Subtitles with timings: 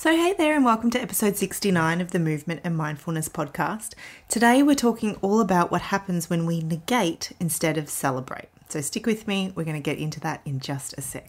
[0.00, 3.92] So, hey there, and welcome to episode 69 of the Movement and Mindfulness podcast.
[4.30, 8.48] Today, we're talking all about what happens when we negate instead of celebrate.
[8.70, 11.28] So, stick with me, we're going to get into that in just a sec.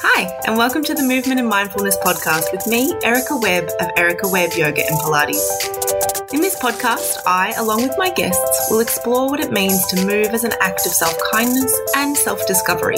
[0.00, 4.28] Hi, and welcome to the Movement and Mindfulness podcast with me, Erica Webb of Erica
[4.28, 5.87] Webb Yoga and Pilates.
[6.32, 10.28] In this podcast, I, along with my guests, will explore what it means to move
[10.28, 12.96] as an act of self kindness and self discovery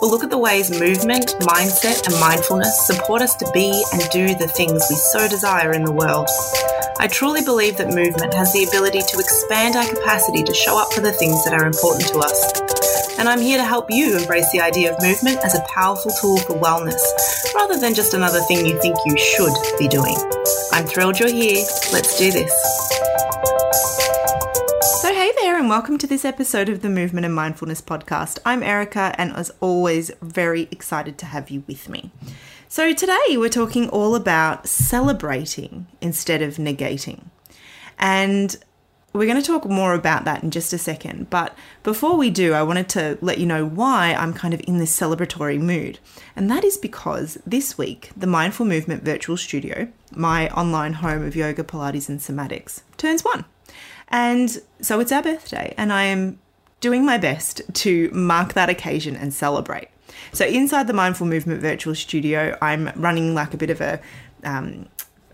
[0.00, 4.28] We'll look at the ways movement, mindset, and mindfulness support us to be and do
[4.36, 6.28] the things we so desire in the world.
[7.00, 10.92] I truly believe that movement has the ability to expand our capacity to show up
[10.92, 13.18] for the things that are important to us.
[13.18, 16.38] And I'm here to help you embrace the idea of movement as a powerful tool
[16.38, 17.02] for wellness,
[17.54, 20.16] rather than just another thing you think you should be doing.
[20.72, 21.64] I'm thrilled you're here.
[21.92, 22.52] Let's do this
[25.00, 28.38] So, hey there, and welcome to this episode of the Movement and Mindfulness podcast.
[28.44, 32.10] I'm Erica, and as always, very excited to have you with me.
[32.68, 37.24] So, today we're talking all about celebrating instead of negating.
[37.98, 38.56] And
[39.18, 41.28] we're going to talk more about that in just a second.
[41.28, 44.78] But before we do, I wanted to let you know why I'm kind of in
[44.78, 45.98] this celebratory mood.
[46.36, 51.34] And that is because this week, the Mindful Movement Virtual Studio, my online home of
[51.34, 53.44] yoga, Pilates, and somatics, turns one.
[54.08, 56.38] And so it's our birthday, and I am
[56.80, 59.88] doing my best to mark that occasion and celebrate.
[60.32, 64.00] So inside the Mindful Movement Virtual Studio, I'm running like a bit of a,
[64.44, 64.86] um,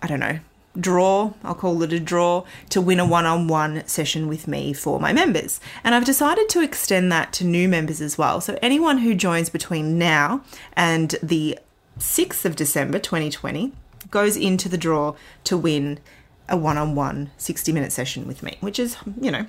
[0.03, 0.39] I don't know,
[0.79, 4.73] draw, I'll call it a draw, to win a one on one session with me
[4.73, 5.61] for my members.
[5.83, 8.41] And I've decided to extend that to new members as well.
[8.41, 10.43] So anyone who joins between now
[10.75, 11.59] and the
[11.99, 13.73] 6th of December 2020
[14.11, 15.99] goes into the draw to win
[16.49, 19.47] a one on one 60 minute session with me, which is, you know,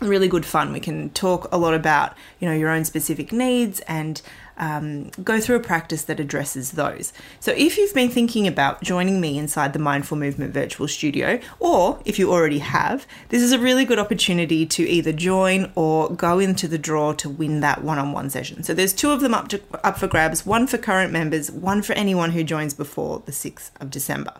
[0.00, 0.72] really good fun.
[0.72, 4.20] We can talk a lot about, you know, your own specific needs and
[4.56, 7.12] um, go through a practice that addresses those.
[7.40, 12.00] So, if you've been thinking about joining me inside the Mindful Movement Virtual Studio, or
[12.04, 16.38] if you already have, this is a really good opportunity to either join or go
[16.38, 18.62] into the draw to win that one-on-one session.
[18.62, 21.82] So, there's two of them up to, up for grabs: one for current members, one
[21.82, 24.34] for anyone who joins before the 6th of December.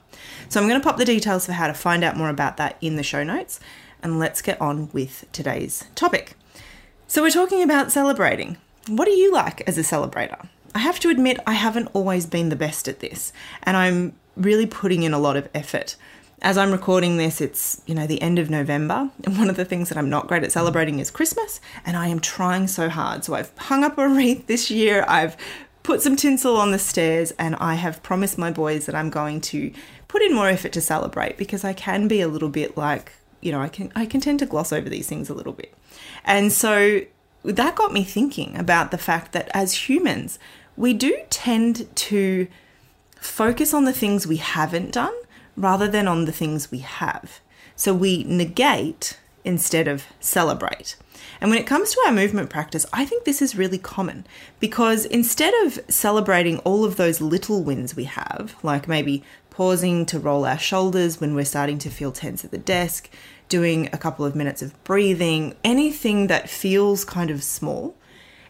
[0.49, 2.77] So, I'm going to pop the details for how to find out more about that
[2.81, 3.61] in the show notes,
[4.03, 6.37] and let's get on with today's topic.
[7.07, 8.59] So, we're talking about celebrating.
[8.89, 10.47] What do you like as a celebrator?
[10.75, 14.67] I have to admit, I haven't always been the best at this, and I'm really
[14.67, 15.97] putting in a lot of effort.
[16.43, 19.65] As I'm recording this, it's, you know, the end of November, and one of the
[19.65, 23.25] things that I'm not great at celebrating is Christmas, and I am trying so hard.
[23.25, 25.37] So I've hung up a wreath this year, I've
[25.83, 29.41] put some tinsel on the stairs, and I have promised my boys that I'm going
[29.43, 29.73] to
[30.09, 33.53] put in more effort to celebrate because I can be a little bit like, you
[33.53, 35.75] know, I can I can tend to gloss over these things a little bit.
[36.25, 37.03] And so
[37.45, 40.39] that got me thinking about the fact that as humans,
[40.77, 42.49] we do tend to
[43.17, 45.15] focus on the things we haven't done
[45.57, 47.41] rather than on the things we have.
[47.77, 50.97] So we negate instead of celebrate.
[51.41, 54.27] And when it comes to our movement practice, I think this is really common
[54.61, 60.19] because instead of celebrating all of those little wins we have, like maybe pausing to
[60.19, 63.09] roll our shoulders when we're starting to feel tense at the desk,
[63.49, 67.95] doing a couple of minutes of breathing, anything that feels kind of small.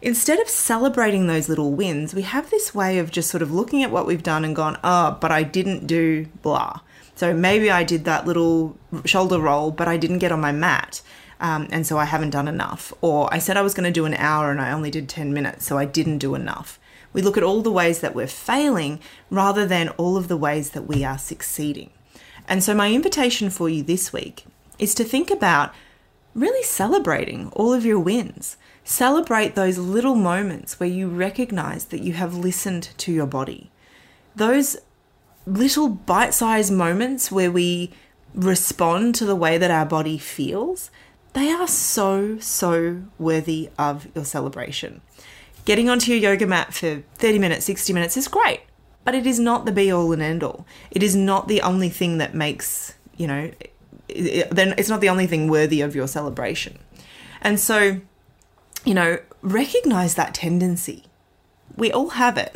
[0.00, 3.82] Instead of celebrating those little wins, we have this way of just sort of looking
[3.82, 6.80] at what we've done and gone, oh, but I didn't do blah.
[7.14, 11.00] So maybe I did that little shoulder roll, but I didn't get on my mat.
[11.40, 12.92] Um, and so I haven't done enough.
[13.00, 15.32] Or I said I was going to do an hour and I only did 10
[15.32, 16.78] minutes, so I didn't do enough.
[17.12, 20.70] We look at all the ways that we're failing rather than all of the ways
[20.70, 21.90] that we are succeeding.
[22.48, 24.44] And so, my invitation for you this week
[24.78, 25.72] is to think about
[26.34, 28.56] really celebrating all of your wins.
[28.82, 33.70] Celebrate those little moments where you recognize that you have listened to your body.
[34.36, 34.76] Those
[35.46, 37.92] little bite sized moments where we
[38.34, 40.90] respond to the way that our body feels,
[41.34, 45.00] they are so, so worthy of your celebration.
[45.64, 48.60] Getting onto your yoga mat for 30 minutes, 60 minutes is great,
[49.04, 50.66] but it is not the be all and end all.
[50.90, 53.50] It is not the only thing that makes, you know,
[54.08, 56.78] then it's not the only thing worthy of your celebration.
[57.40, 58.00] And so,
[58.84, 61.04] you know, recognize that tendency.
[61.76, 62.54] We all have it.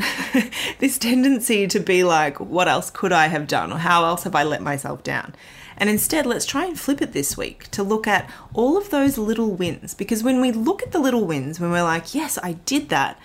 [0.79, 3.73] this tendency to be like, what else could I have done?
[3.73, 5.35] Or how else have I let myself down?
[5.77, 9.17] And instead, let's try and flip it this week to look at all of those
[9.17, 9.95] little wins.
[9.95, 13.19] Because when we look at the little wins, when we're like, yes, I did that,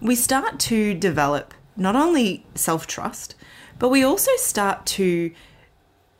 [0.00, 3.34] we start to develop not only self trust,
[3.78, 5.32] but we also start to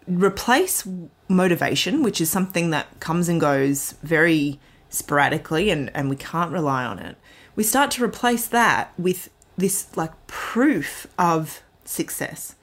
[0.07, 0.87] replace
[1.29, 6.85] motivation, which is something that comes and goes very sporadically and, and we can't rely
[6.85, 7.17] on it,
[7.57, 12.55] we start to replace that with this like proof of success.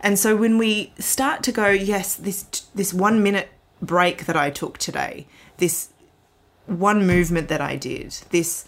[0.00, 2.42] And so when we start to go, yes, this
[2.74, 3.48] this 1 minute
[3.82, 5.26] break that I took today,
[5.56, 5.88] this
[6.66, 8.64] one movement that I did, this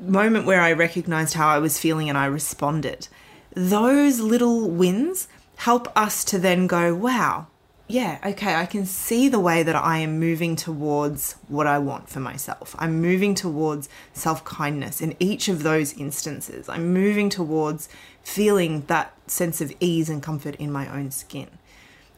[0.00, 3.08] moment where I recognized how I was feeling and I responded.
[3.54, 7.48] Those little wins help us to then go, wow,
[7.88, 12.10] yeah, okay, I can see the way that I am moving towards what I want
[12.10, 12.76] for myself.
[12.78, 16.68] I'm moving towards self kindness in each of those instances.
[16.68, 17.88] I'm moving towards
[18.22, 21.48] feeling that sense of ease and comfort in my own skin.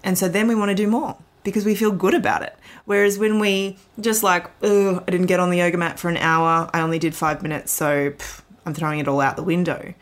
[0.02, 2.56] And so then we want to do more because we feel good about it.
[2.84, 6.16] Whereas when we just like, oh, I didn't get on the yoga mat for an
[6.16, 9.94] hour, I only did five minutes, so pff, I'm throwing it all out the window.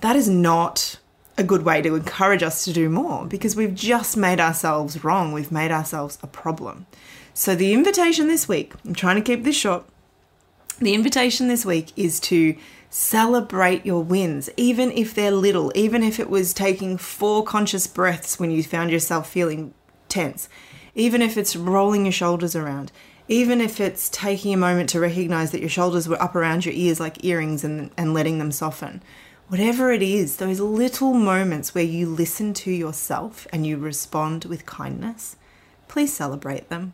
[0.00, 0.98] That is not
[1.38, 5.32] a good way to encourage us to do more because we've just made ourselves wrong.
[5.32, 6.86] We've made ourselves a problem.
[7.32, 9.84] So, the invitation this week, I'm trying to keep this short.
[10.80, 12.56] The invitation this week is to
[12.90, 18.40] celebrate your wins, even if they're little, even if it was taking four conscious breaths
[18.40, 19.72] when you found yourself feeling
[20.08, 20.48] tense,
[20.94, 22.90] even if it's rolling your shoulders around,
[23.28, 26.74] even if it's taking a moment to recognize that your shoulders were up around your
[26.74, 29.02] ears like earrings and, and letting them soften
[29.48, 34.66] Whatever it is, those little moments where you listen to yourself and you respond with
[34.66, 35.36] kindness,
[35.88, 36.92] please celebrate them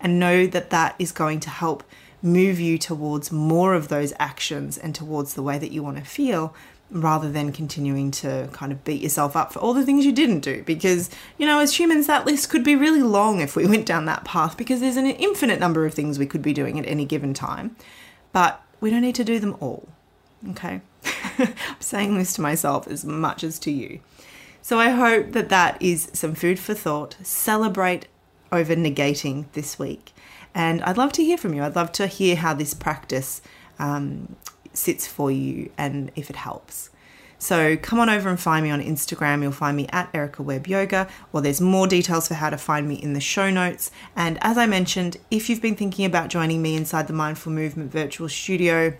[0.00, 1.82] and know that that is going to help
[2.22, 6.04] move you towards more of those actions and towards the way that you want to
[6.04, 6.54] feel
[6.92, 10.40] rather than continuing to kind of beat yourself up for all the things you didn't
[10.40, 10.62] do.
[10.62, 14.04] Because, you know, as humans, that list could be really long if we went down
[14.04, 17.04] that path because there's an infinite number of things we could be doing at any
[17.04, 17.74] given time.
[18.30, 19.88] But we don't need to do them all.
[20.50, 20.82] Okay?
[21.38, 24.00] I'm saying this to myself as much as to you.
[24.62, 27.16] So I hope that that is some food for thought.
[27.22, 28.08] Celebrate
[28.50, 30.12] over negating this week.
[30.54, 31.62] And I'd love to hear from you.
[31.62, 33.42] I'd love to hear how this practice
[33.78, 34.36] um,
[34.72, 36.90] sits for you and if it helps.
[37.38, 39.42] So come on over and find me on Instagram.
[39.42, 42.88] You'll find me at Erica Webb Yoga, or there's more details for how to find
[42.88, 43.90] me in the show notes.
[44.14, 47.92] And as I mentioned, if you've been thinking about joining me inside the Mindful Movement
[47.92, 48.96] Virtual Studio,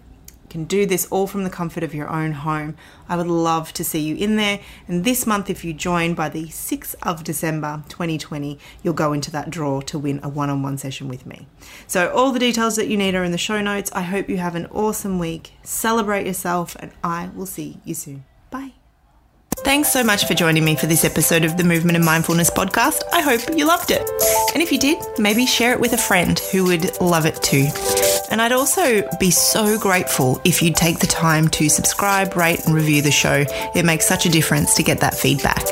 [0.51, 2.77] can do this all from the comfort of your own home.
[3.09, 4.61] I would love to see you in there.
[4.89, 9.31] And this month, if you join by the 6th of December 2020, you'll go into
[9.33, 11.47] that draw to win a one on one session with me.
[11.87, 13.91] So, all the details that you need are in the show notes.
[13.93, 15.53] I hope you have an awesome week.
[15.63, 18.25] Celebrate yourself, and I will see you soon.
[18.51, 18.73] Bye.
[19.59, 23.03] Thanks so much for joining me for this episode of the Movement and Mindfulness podcast.
[23.13, 24.09] I hope you loved it.
[24.55, 27.67] And if you did, maybe share it with a friend who would love it too.
[28.31, 32.75] And I'd also be so grateful if you'd take the time to subscribe, rate, and
[32.75, 33.45] review the show.
[33.75, 35.65] It makes such a difference to get that feedback.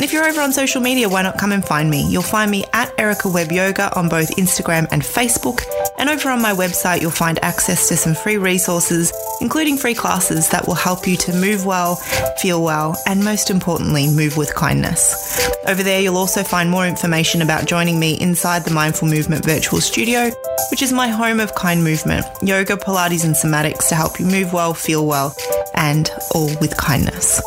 [0.00, 2.08] And if you're over on social media, why not come and find me?
[2.08, 5.62] You'll find me at Erica Webb Yoga on both Instagram and Facebook.
[5.98, 9.12] And over on my website, you'll find access to some free resources,
[9.42, 11.96] including free classes that will help you to move well,
[12.40, 15.46] feel well, and most importantly, move with kindness.
[15.66, 19.82] Over there, you'll also find more information about joining me inside the Mindful Movement Virtual
[19.82, 20.30] Studio,
[20.70, 24.54] which is my home of kind movement, yoga, Pilates, and somatics to help you move
[24.54, 25.36] well, feel well,
[25.74, 27.42] and all with kindness.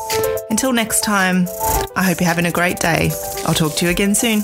[0.63, 1.45] Until next time,
[1.94, 3.12] I hope you're having a great day.
[3.45, 4.44] I'll talk to you again soon.